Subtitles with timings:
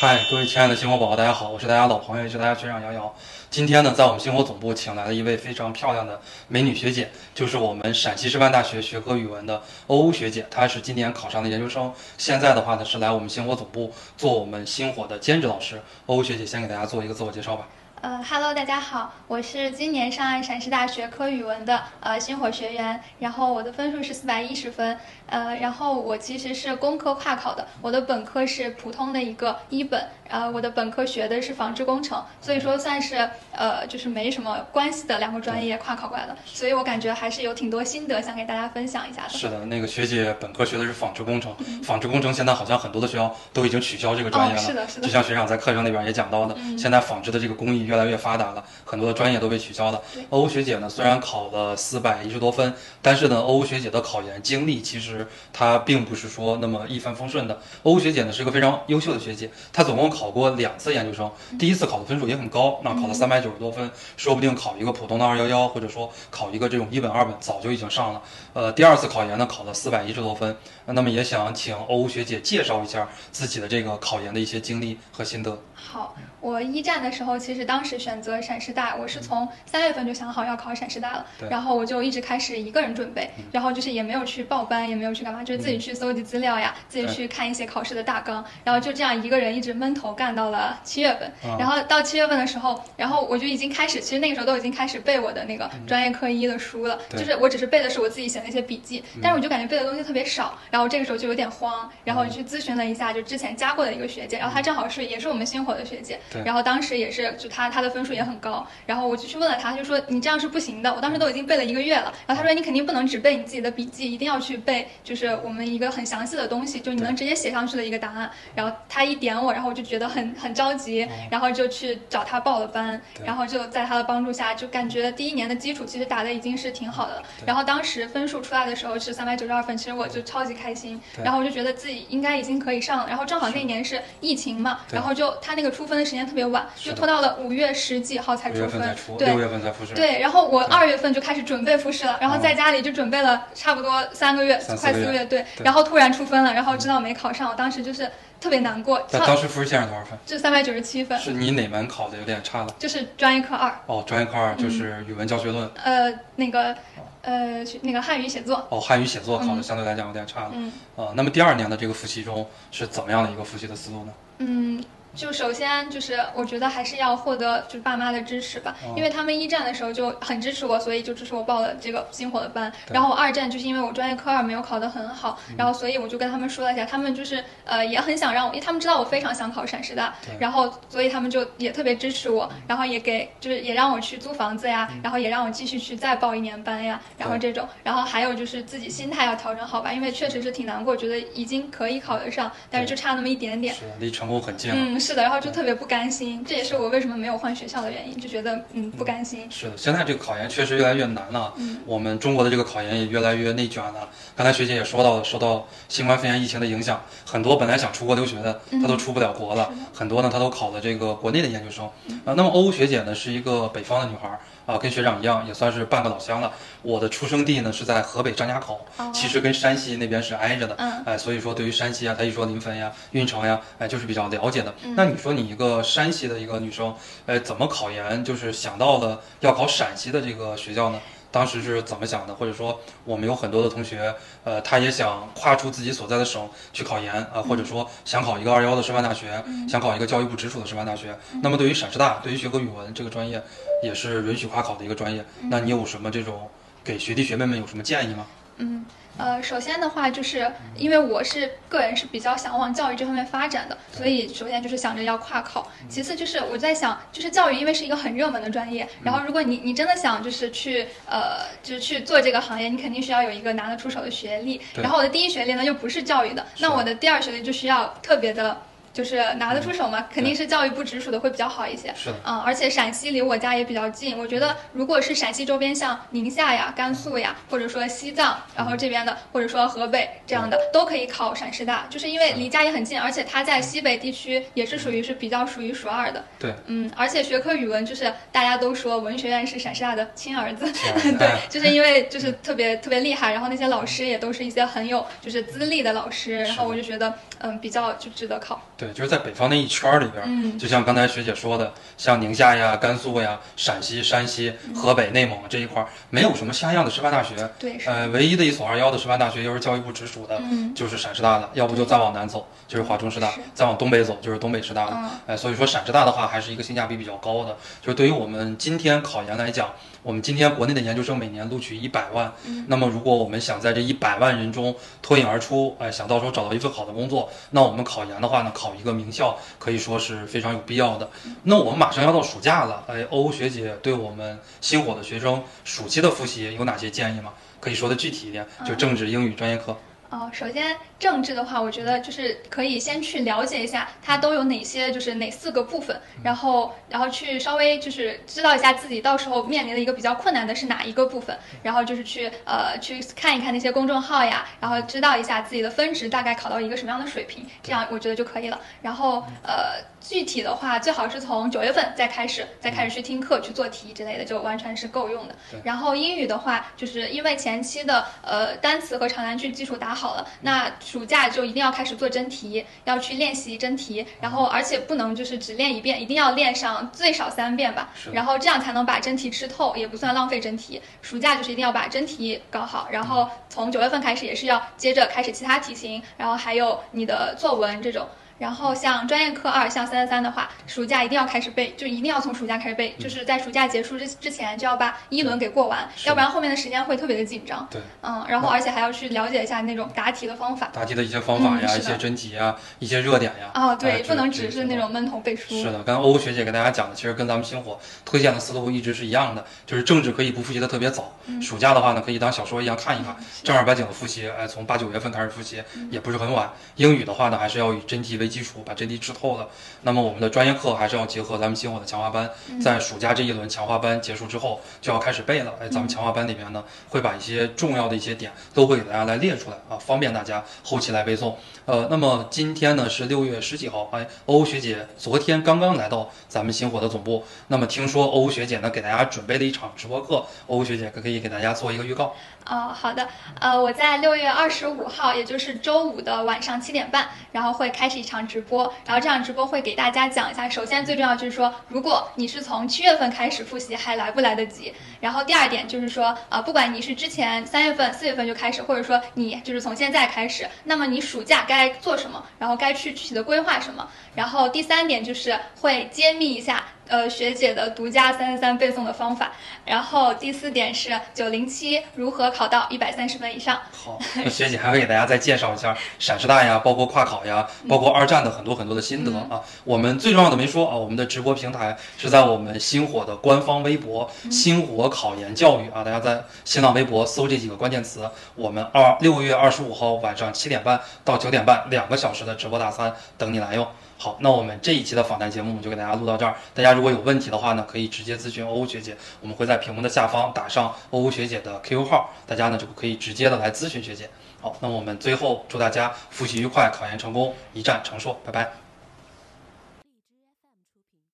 [0.00, 3.14] 嗨，各位亲爱的星火宝宝，大家好，我是大家老朋友，也是大家学长瑶瑶。
[3.48, 10.44] 今天呢，在我们星火总部请来了一位非常漂亮的美女学姐，就是我们陕西师范大学学科语文的欧欧学姐。
[10.50, 15.80] 她是今年考上的研究生，现在的话呢是来我们星火总部做我们星火的兼职老师。
[16.06, 17.68] 欧欧学姐先给大家做一个自我介绍吧。
[18.04, 39.30] 呃，Hello，大家好，我是今年上岸陕师大学科语文的呃星火学员，然后我的分数是四百一十分，呃，然后我其实是工科跨考的，我的本科是普通的一个一本，呃，我的本科学的是纺织工程，所以说算是呃就是没什么关系的两个专业跨考过来的，所以我感觉还是有挺多心得想给大家分享一下的。
[39.30, 50.02] 是的，那个学姐本科学的是纺织工程，纺织工程现在好像很多的学校都已经取消这个专业了，哦是的是的就像学长在课程里边也讲到的，现在纺织的这个工艺越来越发达了，很多的专业都被取消了。
[50.30, 57.60] 欧欧学姐呢，虽然考了四百一十多分，但是呢，欧欧学姐的考研经历其实她并不是说那么一帆风顺的。
[57.84, 68.22] 欧欧学姐呢是一个非常优秀的学姐，她总共考过两次研究生，第一次考的分数也很高，那考了三百九十多分，说不定考一个普通的二幺幺，或者说考一个这种一本二本，早就已经上了。
[68.52, 75.58] 呃，第二次考研呢考了四百一十多分，那么也想请欧欧学姐介绍一下自己的这个考研的一些经历和心得。
[75.86, 91.56] 好，我一战的时候，其实当时选择陕师大，我是从三月份就想好要考陕师大了对，然后我就一直开始一个人准备，然后就是也没有去报班，也没有去干嘛，就是自己去搜集资料呀，自己去看一些考试的大纲，然后就这样一个人一直闷头干到了七月份，啊。
[91.58, 97.20] 然后到七月份的时候，然后我就已经开始，其实那个时候都已经开始背我的那个专业课一的书了，对。
[97.20, 127.22] 就是我只是背的是我自己写的一些笔记，但是我就感觉背的东西特别少，然后这个时候就有点慌，然后我去咨询了一下，就之前加过的一个学姐，然后她正好是也是我们星火的学姐，然后当时也是就她她的分数也很高，然后我就去问了她，就说你这样是不行的，我当时都已经背了一个月了，然后她说你肯定不能只背你自己的笔记，一定要去背就是我们一个很详细的东西，就你能直接写上去的一个答案，然后她一点我，然后我就觉得很很着急，然后就去找她报了班，然后就在她的帮助下，就感觉第一年的基础其实打的已经是挺好的了。
[127.46, 133.06] 然后当时分数出来的时候是三百九十二分，其实我就超级开心，然后我就觉得自己应该已经可以上了。
[133.08, 139.16] 然后正好那年是疫情嘛，然后就她那个出分的时间特别晚，就拖到了五月十几号才出分出，。
[139.16, 139.94] 对六月份才复试。
[139.94, 145.44] 对，然后我二月份就开始准备复试了，然后哦在家里就准备了差不多三个月，快四个月，对。
[145.62, 148.10] 然后突然出分了，然后知道没考上，我当时就是
[148.40, 150.18] 特别难过，在当时复试线是多少分？
[150.26, 152.74] 就三百九十七分，是你哪门考的有点差了？
[152.78, 155.70] 就是专业课二，哦，专业课二就是语文教学论。
[155.82, 156.76] 呃，那个，
[157.22, 160.50] 呃，那个汉语写作，哦，汉语写作考的嗯相对来讲有点差了。
[160.52, 160.72] 嗯。
[160.96, 164.12] 呃，那么第二年的这个复习中是怎么样的一个复习的思路呢？
[164.38, 164.82] 嗯，
[165.14, 172.72] 就首先就是我觉得还是要获得就是爸妈的支持吧，哦因为他们一战的时候就很支持我，所以就支持我报了这个星火的班。
[172.90, 193.74] 然后我二战就是因为我专业科二没有考得很好，嗯然后所以我就跟他们说了一下，他们就是呃也很想让我，因为他们知道我非常想考陕师大，然后所以他们就也特别支持我，然后也给就是也让我去租房子呀，嗯然后也让我继续去再报一年班呀，然后这种，然后还有就是自己心态要调整好吧，因为确实是挺难过，觉得已经可以考得上，但是就差那么一点点。
[193.98, 194.76] 离成功很近了。
[194.78, 199.46] 嗯，是的，然后就特别不甘心，这也是我为什么没有换学校的原因，就觉得嗯不甘心。
[199.50, 201.52] 是的，现在这个考研确实越来越难了。
[201.56, 204.08] 嗯我们中国的这个考研也越来越内卷了。
[204.34, 209.70] 刚才学姐也说到了，受到新冠肺炎疫情的影响，很多本来想出国留学的，他都出不了国了。
[209.92, 211.84] 很多呢，他都考了这个国内的研究生。
[212.24, 216.50] 啊、那么欧欧学姐呢，是一个北方的女孩儿啊、跟学长一样，也算是半个老乡了。
[216.80, 220.74] 我的出生地呢是在河北张家口，哦其实跟山西那边是挨着的。
[220.78, 224.74] 嗯哎，所以说对于山西啊，他一说临汾呀、运城呀，哎，就是比较了解的。
[224.82, 226.94] 嗯那你说你一个山西的一个女生，
[227.26, 231.00] 呃，怎么考研就是想到了要考陕西的这个学校呢？
[231.30, 232.32] 当时是怎么想的？
[232.32, 241.18] 或者说，我们有很多的同学，呃，他也想跨出自己所在的省去考研啊、或者说想考一个二幺的师范大学，想考一个教育部直属的师范大学。
[241.42, 243.42] 那么对于陕师大，对于学科语文这个专业，
[243.82, 245.24] 也是允许跨考的一个专业。
[245.50, 246.48] 那你有什么这种
[246.84, 248.26] 给学弟学妹们有什么建议吗？
[248.58, 248.84] 嗯，
[249.16, 255.70] 呃，首先的话，就是因为我是个人是比较想往教育这方面发展的，所以首先就是想着要跨考。
[255.88, 264.60] 其次就是我在想，就是教育因为是一个很热门的专业，然后如果你你真的想就是去呃就是去做这个行业，你肯定需要有一个拿得出手的学历。
[264.74, 268.60] 然后我的第一学历呢又不是教育的，那我的第二学历就需要特别的。
[268.94, 271.92] 就是拿得出手嘛，肯定是教育部直属的会比较好一些。
[271.96, 286.24] 是的，嗯，而且陕西离我家也比较近，我觉得如果是陕西周边，像宁夏呀、甘肃呀，或者说西藏，然后这边的，或者说河北这样的，都可以考陕师大，就是因为离家也很近，而且它在西北地区也是属于是比较数一数二的。
[286.38, 290.72] 对，嗯，而且学科语文就是大家都说文学院是陕师大的亲儿子，
[291.18, 298.62] 对哎，就是因为就是特别特别厉害，然后那些老师也都是一些很有就是资历的老师，然后我就觉得嗯比较就值得考。
[298.76, 307.34] 对对，就是在北方那一圈儿里边儿，嗯就像刚才学姐说的，像宁夏呀、甘肃呀、陕西、山西、河北、内蒙这一块儿，没有什么像样的师范大学。
[307.58, 314.92] 对，呃，唯一的一所二幺的师范大学又是教育部直属的，嗯就是陕师大的，要不就再往南走就是华中师大，再往东北走就是东北师大了。
[314.94, 317.56] 嗯哎，所以说陕师大的话还是一个性价比比较高的。
[317.80, 319.70] 就是对于我们今天考研来讲，
[320.02, 331.08] 我们今天国内的研究生每年录取一百万，嗯那么如果我们想在这一百万人中脱颖而出，哎，想到时候找到一份好的工作，那我们考研的话呢，考一个名校可以说是非常有必要的。
[331.44, 337.32] 那我们马上要到暑假了，哎，欧欧学姐对我们新火的学生暑期的复习有哪些建议吗？
[337.60, 339.76] 可以说的具体一点，就政治、英语专业课。
[340.14, 358.60] 哦，首先政治的话，我觉得就是可以先去了解一下它都有哪些，就是哪四个部分，然后然后去稍微就是知道一下自己到时候面临的一个比较困难的是哪一个部分，然后就是去呃去看一看那些公众号呀，然后知道一下自己的分值大概考到一个什么样的水平，这样我觉得就可以了。
[358.82, 365.60] 然后呃具体的话，最好是从九月份再开始，再开始去听课、去做题之类的，就完全是够用的对。
[365.64, 380.82] 然后英语的话，就是因为前期的呃单词和长难句基础打好了，那暑假就一定要开始做真题，要去练习真题，然后而且不能就是只练一遍，一定要练上最少三遍吧，然后这样才能把真题吃透，也不算浪费真题。
[381.00, 388.06] 暑假就是一定要把真题搞好，然后从九月份开始也是要接着开始其他题型，然后还有你的作文这种。
[388.38, 397.66] 然后像专业课二，像三三三的话，暑假一定要开始背，就一定要从暑假开始背，就是在暑假结束之之前就要把一轮给过完，要不然后面的时间会特别的紧张。
[397.70, 400.68] 对，嗯，然后而且还要去了解一下那种答题的方法。
[400.72, 403.50] 答题的一些方法呀，嗯一些真题呀，一些热点呀。
[403.54, 405.56] 哦，哎对，不能只是那种闷头背书。
[405.56, 413.14] 是的，刚刚欧欧学姐给大家讲的，其实跟咱们星火推荐的思路一直是一样的，就是政治可以不复习的特别早，嗯暑假的话呢，可以当小说一样看一看，
[413.44, 416.50] 正儿八经的复习，哎，从八九月份开始复习，嗯也不是很晚。
[416.76, 419.48] 英语的话呢，还是要以真题为基础，把真题吃透了。
[419.82, 425.54] 那么我们的专业课还是要结合咱们星火的强化班，嗯在暑假这一轮强化班结束之后，就要开始背了。
[425.60, 431.34] 哎，咱们强化班里面呢，会把一些重要的一些点都会给大家来列出来啊，方便大家后期来背诵。
[431.64, 437.24] 呃，那么今天呢是六月十几号，哎，欧欧学姐昨天刚刚来到咱们星火的总部。
[437.48, 442.14] 那么听说欧欧学姐呢给大家准备了一场直播课，欧欧学姐可可以给大家做一个预告。
[442.46, 443.08] 哦，好的，
[443.40, 454.74] 呃，我在六月二十五号，也就是周五的晚上七点半，然后会开始一场直播，然后这场直播会给大家讲一下，首先最重要就是说，如果你是从七月份开始复习，还来不来得及？
[455.00, 463.88] 然后第二点就是说，呃，不管你是之前三月份、四月份就开始，或者说你就是从现在开始，那么你暑假该做什么，然后该去具体的规划什么？
[464.14, 466.62] 然后第三点就是会揭秘一下。
[466.86, 469.32] 呃，学姐的独家三三三背诵的方法，
[469.64, 473.58] 然后第四点是九零七如何考到一百三十分以上。
[473.72, 479.40] 好，那学姐还会给大家再介绍一下陕师大呀，包括跨考呀，包括二战的很多很多的心得啊。
[479.64, 493.66] 我们最重要的没说啊，我们的直播平台是在我们星火的官方微博“星火考研教育”啊，大家在新浪微博搜这几个关键词，我们二六月二十五号晚上七点半到九点半两个小时的直播大餐等你来用。
[493.96, 496.34] 好，那我们这一期的访谈节目就给大家录到这儿。
[496.52, 504.10] 大家如果有问题的话呢，可以直接咨询欧欧学姐，我们会在屏幕的下方打上欧欧学姐的 QQ 号，大家呢就可以直接的来咨询学姐。
[504.40, 508.63] 好，那我们最后祝大家复习愉快，考研成功，一战成硕，拜拜。